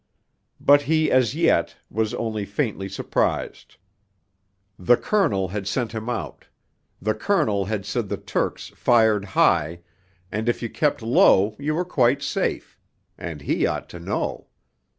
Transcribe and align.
But 0.59 0.81
he 0.81 1.11
as 1.11 1.35
yet 1.35 1.77
was 1.91 2.15
only 2.15 2.43
faintly 2.43 2.89
surprised. 2.89 3.75
The 4.79 4.97
Colonel 4.97 5.49
had 5.49 5.67
sent 5.67 5.91
him 5.91 6.09
out; 6.09 6.45
the 6.99 7.13
Colonel 7.13 7.65
had 7.65 7.85
said 7.85 8.09
the 8.09 8.17
Turks 8.17 8.69
fired 8.69 9.23
high, 9.37 9.81
and 10.31 10.49
if 10.49 10.63
you 10.63 10.71
kept 10.71 11.03
low 11.03 11.55
you 11.59 11.75
were 11.75 11.85
quite 11.85 12.23
safe 12.23 12.79
and 13.15 13.41
he 13.41 13.67
ought 13.67 13.89
to 13.89 13.99
know. 13.99 14.47